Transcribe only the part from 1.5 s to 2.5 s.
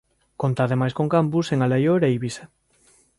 en Alaior e Eivisa.